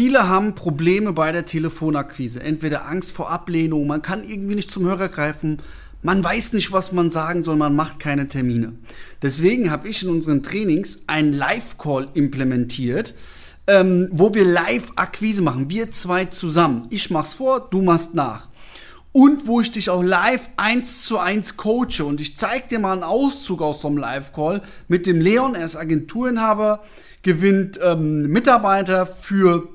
[0.00, 2.40] Viele haben Probleme bei der Telefonakquise.
[2.40, 5.58] Entweder Angst vor Ablehnung, man kann irgendwie nicht zum Hörer greifen,
[6.04, 8.74] man weiß nicht, was man sagen soll, man macht keine Termine.
[9.22, 13.12] Deswegen habe ich in unseren Trainings einen Live-Call implementiert,
[13.66, 15.68] ähm, wo wir Live-Akquise machen.
[15.68, 16.86] Wir zwei zusammen.
[16.90, 18.46] Ich mach's vor, du machst nach.
[19.10, 22.04] Und wo ich dich auch live eins zu eins coache.
[22.04, 25.56] Und ich zeige dir mal einen Auszug aus so einem Live-Call mit dem Leon.
[25.56, 26.84] Er ist Agenturinhaber,
[27.24, 29.68] gewinnt ähm, Mitarbeiter für,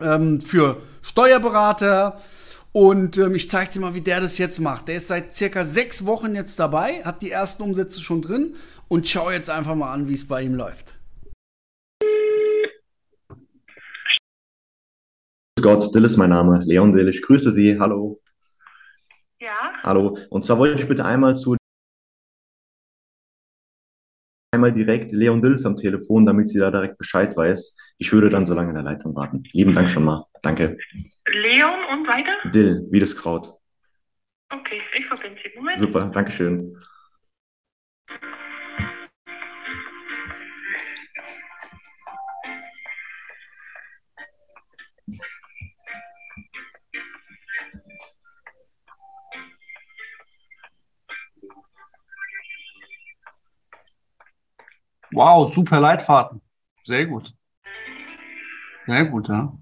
[0.00, 2.20] ähm, für Steuerberater.
[2.72, 4.88] Und ähm, ich zeige dir mal, wie der das jetzt macht.
[4.88, 8.54] Der ist seit circa sechs Wochen jetzt dabei, hat die ersten Umsätze schon drin
[8.88, 10.94] und schau jetzt einfach mal an, wie es bei ihm läuft.
[15.56, 17.22] Grüß Gott, Dill ist mein Name, Leon Selig.
[17.22, 18.20] Grüße Sie, hallo.
[19.40, 20.18] Ja, Hallo.
[20.28, 21.56] Und zwar wollte ich bitte einmal zu
[24.52, 27.76] einmal direkt Leon Dills am Telefon, damit sie da direkt Bescheid weiß.
[27.98, 29.44] Ich würde dann so lange in der Leitung warten.
[29.52, 30.26] Lieben Dank schon mal.
[30.42, 30.76] Danke.
[31.32, 32.32] Leon und weiter?
[32.50, 33.54] Dill, wie das Kraut.
[34.52, 35.56] Okay, ich verbinde Sie.
[35.56, 35.78] Moment.
[35.78, 36.76] Super, Dankeschön.
[55.20, 56.40] Wow, super Leitfaden.
[56.82, 57.34] Sehr gut.
[58.86, 59.52] Sehr gut, ja.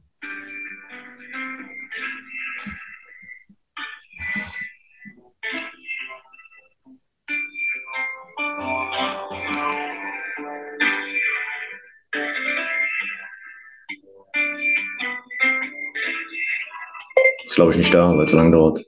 [17.42, 18.84] Ist glaube ich nicht da, weil es so lange dauert.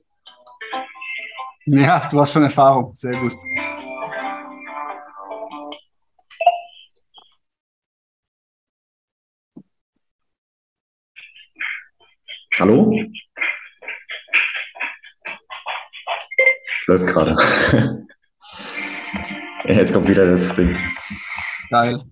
[1.67, 2.95] Ja, du hast schon Erfahrung.
[2.95, 3.33] Sehr gut.
[12.61, 12.95] Hallo?
[16.87, 17.35] Läuft gerade.
[19.67, 20.77] Jetzt kommt wieder das Ding.
[21.71, 22.03] Geil.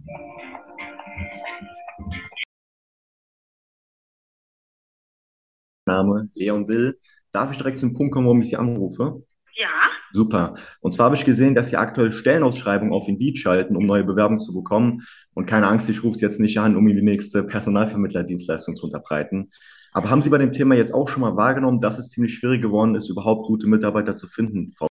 [5.85, 6.99] Name Leon Sill.
[7.31, 9.23] Darf ich direkt zum Punkt kommen, warum ich Sie anrufe?
[9.55, 9.69] Ja,
[10.13, 10.55] Super.
[10.81, 14.41] Und zwar habe ich gesehen, dass Sie aktuell Stellenausschreibungen auf Indeed schalten, um neue Bewerbungen
[14.41, 15.03] zu bekommen.
[15.35, 18.87] Und keine Angst, ich rufe Sie jetzt nicht an, um Ihnen die nächste Personalvermittlerdienstleistung zu
[18.87, 19.51] unterbreiten.
[19.93, 22.63] Aber haben Sie bei dem Thema jetzt auch schon mal wahrgenommen, dass es ziemlich schwierig
[22.63, 24.73] geworden ist, überhaupt gute Mitarbeiter zu finden?
[24.77, 24.89] Frau?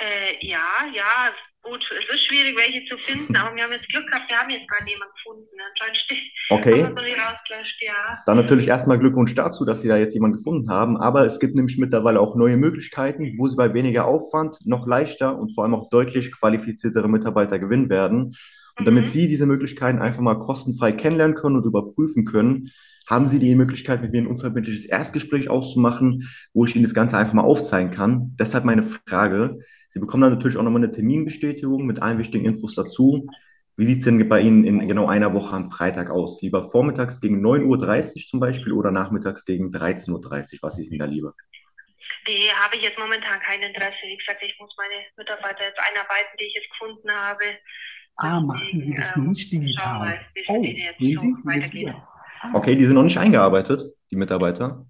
[0.00, 1.30] äh, ja, ja,
[1.62, 1.84] gut.
[1.98, 4.68] Es ist schwierig, welche zu finden, aber wir haben jetzt Glück gehabt, wir haben jetzt
[4.68, 5.46] gerade jemanden gefunden.
[6.04, 6.18] Steht,
[6.50, 6.82] Okay.
[7.80, 8.18] ja.
[8.26, 10.96] Dann natürlich erstmal Glückwunsch dazu, dass Sie da jetzt jemanden gefunden haben.
[10.96, 15.38] Aber es gibt nämlich mittlerweile auch neue Möglichkeiten, wo Sie bei weniger Aufwand noch leichter
[15.38, 18.36] und vor allem auch deutlich qualifiziertere Mitarbeiter gewinnen werden.
[18.78, 19.08] Und damit Mhm.
[19.08, 22.70] Sie diese Möglichkeiten einfach mal kostenfrei kennenlernen können und überprüfen können,
[23.06, 27.18] haben Sie die Möglichkeit, mit mir ein unverbindliches Erstgespräch auszumachen, wo ich Ihnen das Ganze
[27.18, 28.36] einfach mal aufzeigen kann.
[28.38, 29.58] Deshalb meine Frage.
[29.88, 33.26] Sie bekommen dann natürlich auch nochmal eine Terminbestätigung mit allen wichtigen Infos dazu.
[33.76, 36.40] Wie sieht es denn bei Ihnen in genau einer Woche am Freitag aus?
[36.42, 40.58] Lieber vormittags gegen 9.30 Uhr zum Beispiel oder nachmittags gegen 13.30 Uhr?
[40.62, 41.34] Was ist Ihnen da lieber?
[42.28, 43.96] Die habe ich jetzt momentan kein Interesse.
[44.04, 47.44] Wie gesagt, ich muss meine Mitarbeiter jetzt einarbeiten, die ich jetzt gefunden habe.
[48.22, 50.20] Ah, machen Sie das Ähm, nicht digital?
[50.48, 50.62] Oh,
[50.94, 51.88] sehen so Sie?
[52.42, 54.86] Ah, Okay, die sind noch nicht eingearbeitet, die Mitarbeiter.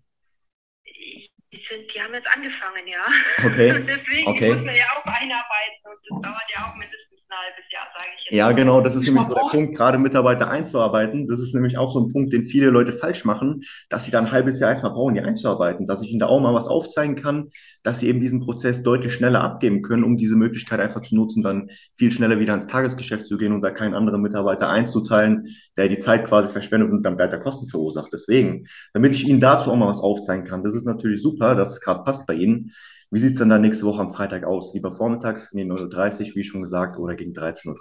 [0.87, 1.31] Die,
[1.69, 3.07] sind, die haben jetzt angefangen, ja.
[3.45, 4.55] Okay, Und deswegen okay.
[4.55, 7.00] muss man ja auch einarbeiten und das dauert ja auch mindestens
[7.41, 8.35] halbes Jahr, sage ich jetzt.
[8.35, 8.55] Ja, mal.
[8.55, 9.43] genau, das ist Ich nämlich so der.
[9.51, 11.29] Punkt, gerade Mitarbeiter einzuarbeiten.
[11.29, 14.27] Das ist nämlich auch so ein Punkt, den viele Leute falsch machen, dass sie dann
[14.27, 17.17] ein halbes Jahr erstmal brauchen, die einzuarbeiten, dass ich ihnen da auch mal was aufzeigen
[17.17, 17.51] kann,
[17.83, 21.43] dass sie eben diesen Prozess deutlich schneller abgeben können, um diese Möglichkeit einfach zu nutzen,
[21.43, 25.89] dann viel schneller wieder ins Tagesgeschäft zu gehen und da keinen anderen Mitarbeiter einzuteilen, der
[25.89, 28.13] die Zeit quasi verschwendet und dann weiter Kosten verursacht.
[28.13, 31.73] Deswegen, damit ich Ihnen dazu auch mal was aufzeigen kann, das ist natürlich super, dass
[31.73, 32.73] es gerade passt bei Ihnen.
[33.13, 34.73] Wie sieht es denn dann nächste Woche am Freitag aus?
[34.73, 37.75] Lieber vormittags, nee, 9.30 Uhr, wie schon gesagt, oder gegen 13.30 Uhr?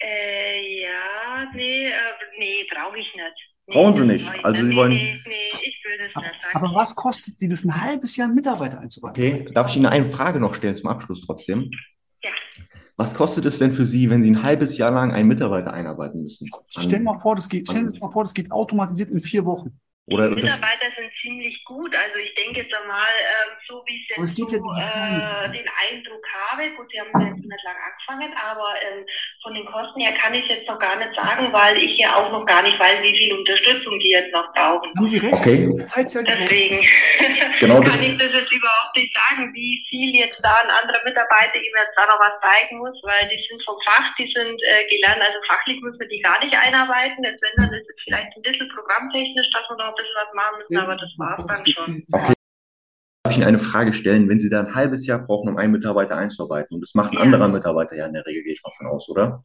[0.00, 1.90] Äh, ja, nee, äh,
[2.38, 3.34] nee, brauche ich nicht.
[3.68, 4.28] Nee, Brauchen Sie nicht?
[4.44, 5.34] Also Sie Nee, wollen- Nee, nee,
[5.64, 6.56] ich will das Aber, nicht sagen.
[6.66, 9.24] aber was kostet Sie das, ein halbes Jahr einen Mitarbeiter einzuarbeiten?
[9.42, 11.70] Okay, darf ich Ihnen eine Frage noch stellen zum Abschluss trotzdem?
[12.22, 12.30] Ja.
[12.96, 16.22] Was kostet es denn für Sie, wenn Sie ein halbes Jahr lang einen Mitarbeiter einarbeiten
[16.22, 16.46] müssen?
[16.68, 19.44] Stell dir mal vor, das geht, stell dir mal vor, das geht automatisiert in vier
[19.46, 19.80] Wochen.
[20.08, 21.94] Oder die Mitarbeiter sind ziemlich gut.
[21.96, 26.70] Also ich denke jetzt einmal, ähm, so wie ich jetzt so, äh, den Eindruck habe,
[26.76, 29.06] gut, sie haben jetzt nicht lang angefangen, aber ähm,
[29.42, 32.30] von den Kosten her kann ich jetzt noch gar nicht sagen, weil ich ja auch
[32.32, 34.90] noch gar nicht weiß, wie viel Unterstützung die jetzt noch brauchen.
[34.96, 35.34] Haben Sie recht?
[35.34, 35.68] Okay.
[35.76, 36.80] Deswegen
[37.60, 41.02] Genau kann das- ich das jetzt überhaupt nicht sagen, wie viel jetzt da ein anderer
[41.04, 44.60] Mitarbeiter ihm jetzt da noch was zeigen muss, weil die sind vom Fach, die sind
[44.62, 47.24] äh, gelernt, also fachlich muss man die gar nicht einarbeiten.
[47.24, 50.32] Jetzt wenn dann ist es vielleicht ein bisschen programmtechnisch, dass wir noch ein bisschen was
[50.34, 52.04] machen müssen, aber das war's dann schon.
[52.12, 52.34] Okay.
[53.26, 55.72] Darf ich Ihnen eine Frage stellen, wenn Sie da ein halbes Jahr brauchen, um einen
[55.72, 56.76] Mitarbeiter einzuarbeiten?
[56.76, 57.22] Und das macht ein Ja.
[57.22, 59.42] anderer Mitarbeiter ja in der Regel, gehe ich mal von aus, oder?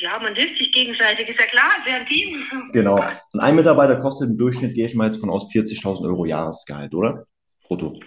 [0.00, 2.44] Ja, man hilft sich gegenseitig, ist ja klar, ist ja ein Team.
[2.72, 2.96] Genau.
[3.32, 6.92] Und ein Mitarbeiter kostet im Durchschnitt, gehe ich mal jetzt von aus, 40.000 Euro Jahresgehalt,
[6.92, 7.26] oder?
[7.68, 8.00] Brutto.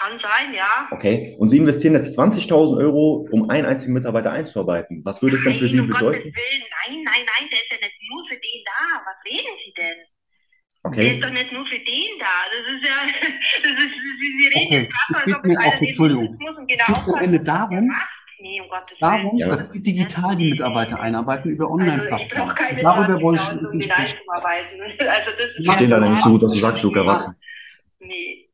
[0.00, 0.88] Kann sein, ja.
[0.90, 1.36] Okay.
[1.38, 5.02] Und Sie investieren jetzt 20.000 Euro, um einen einzigen Mitarbeiter einzuarbeiten.
[5.04, 6.32] Was würde es denn für Sie um bedeuten?
[6.32, 9.04] Nein, nein, nein, der ist ja nicht nur für den da.
[9.04, 10.17] Was reden Sie denn?
[10.92, 11.14] Der Okay.
[11.16, 12.34] ist doch nicht nur für den da.
[12.50, 12.96] Das ist ja,
[13.62, 15.82] das ist, Sie, Sie reden Okay, jetzt es so, als geht ob mir es einer
[15.88, 16.36] Entschuldigung.
[16.40, 17.92] muss und Es genau geht am Ende darum-.
[18.40, 19.36] Nee, um Gottes Darum.
[19.36, 19.48] Ja.
[19.48, 22.54] dass wir digital die Mitarbeiter einarbeiten über Also ich brauche Online-Plattformen.
[22.54, 24.18] keine Darüber wollte ich 20.000, mit um Ihnen den sprechen.
[25.08, 27.04] Also das Ich verstehe leider nicht so gut, was du sagst, Luca.
[27.06, 27.34] Warte.
[28.00, 28.47] Nee.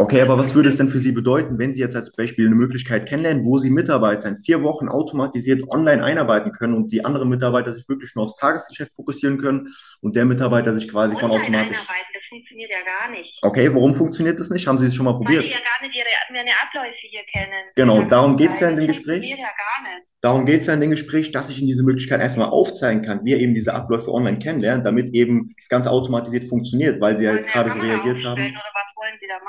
[0.00, 2.54] Okay, aber was würde es denn für Sie bedeuten, wenn Sie jetzt als Beispiel eine
[2.54, 7.28] Möglichkeit kennenlernen, wo Sie Mitarbeiter in vier Wochen automatisiert online einarbeiten können und die anderen
[7.28, 11.42] Mitarbeiter sich wirklich nur aufs Tagesgeschäft fokussieren können und der Mitarbeiter sich quasi von Online
[11.42, 11.76] automatisch.
[11.76, 13.38] einarbeiten, das funktioniert ja gar nicht.
[13.42, 14.68] Okay, warum funktioniert das nicht?
[14.68, 15.46] Haben Sie es schon mal Weil probiert?
[15.46, 17.64] die ja gar nicht ihre, meine Abläufe hier kennen.
[17.74, 19.14] Genau, Das darum geht's ja in dem das Gespräch.
[19.24, 20.06] funktioniert ja gar nicht.
[20.20, 23.02] Darum geht es ja in dem Gespräch, dass ich Ihnen diese Möglichkeit einfach mal aufzeigen
[23.02, 27.24] kann, wie eben diese Abläufe online kennenlernt, damit eben das Ganze automatisiert funktioniert, weil Sie
[27.24, 28.40] ja jetzt Sie gerade so reagiert haben.
[28.40, 28.52] Oder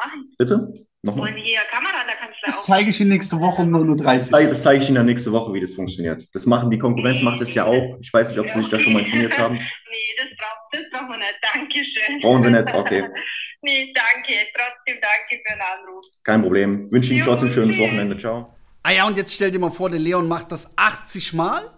[0.06, 0.34] machen?
[0.38, 0.74] Bitte?
[1.02, 1.32] Nochmal?
[1.32, 4.26] Wollen hier Kamera an der Kanzlei Das zeige ich Ihnen nächste Woche um 9.30 Das
[4.26, 4.30] Uhr.
[4.32, 6.24] zeige, das zeige ich Ihnen dann nächste Woche, wie das funktioniert.
[6.34, 7.98] Das machen die Konkurrenz macht es ja auch.
[8.02, 9.56] Ich weiß nicht, ob Sie sich da schon mal informiert haben.
[9.92, 11.36] Nee, das braucht das brauchen wir nicht.
[11.42, 12.22] Dankeschön.
[12.22, 12.74] Brauchen Sie nicht?
[12.74, 13.04] Okay.
[13.62, 14.34] Nee, danke.
[14.56, 16.06] Trotzdem danke für den Anruf.
[16.24, 16.90] Kein Problem.
[16.92, 18.18] Wünsche Ihnen trotzdem ein schönes Wochenende.
[18.18, 18.56] Ciao.
[18.84, 21.70] Ah ja, und jetzt stell dir mal vor, der Leon macht das 80 Mal.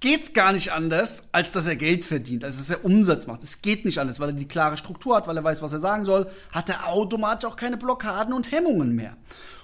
[0.00, 3.42] Geht's gar nicht anders, als dass er Geld verdient, als dass er Umsatz macht.
[3.42, 5.80] Es geht nicht anders, weil er die klare Struktur hat, weil er weiß, was er
[5.80, 9.16] sagen soll, hat er automatisch auch keine Blockaden und Hemmungen mehr.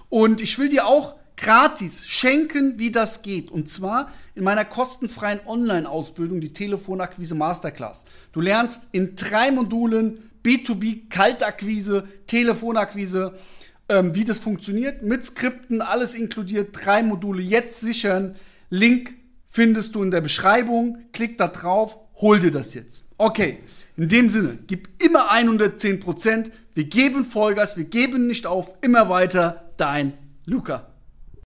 [0.09, 3.51] Und ich will dir auch gratis schenken, wie das geht.
[3.51, 8.05] Und zwar in meiner kostenfreien Online-Ausbildung, die Telefonakquise Masterclass.
[8.33, 13.35] Du lernst in drei Modulen B2B Kaltakquise, Telefonakquise,
[13.89, 18.35] ähm, wie das funktioniert, mit Skripten, alles inkludiert, drei Module jetzt sichern.
[18.71, 19.15] Link
[19.55, 20.99] findest du in der Beschreibung.
[21.13, 23.15] Klick da drauf, hol dir das jetzt.
[23.19, 23.59] Okay,
[23.97, 26.51] in dem Sinne, gib immer 110%.
[26.75, 29.71] Wir geben Vollgas, wir geben nicht auf, immer weiter.
[29.77, 30.15] Dein
[30.45, 30.94] Luca.